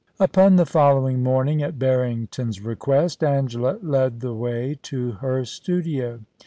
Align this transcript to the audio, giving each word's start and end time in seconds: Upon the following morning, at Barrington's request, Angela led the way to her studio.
Upon 0.19 0.55
the 0.55 0.65
following 0.65 1.21
morning, 1.21 1.61
at 1.61 1.77
Barrington's 1.77 2.59
request, 2.59 3.23
Angela 3.23 3.77
led 3.83 4.21
the 4.21 4.33
way 4.33 4.79
to 4.81 5.11
her 5.11 5.45
studio. 5.45 6.21